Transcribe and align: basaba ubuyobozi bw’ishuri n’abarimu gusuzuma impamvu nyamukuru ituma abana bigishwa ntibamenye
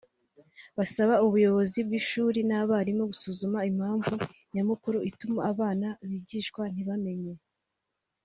basaba 0.77 1.13
ubuyobozi 1.25 1.79
bw’ishuri 1.87 2.39
n’abarimu 2.49 3.03
gusuzuma 3.11 3.59
impamvu 3.71 4.13
nyamukuru 4.53 4.97
ituma 5.09 5.39
abana 5.51 5.87
bigishwa 6.09 6.63
ntibamenye 6.73 7.33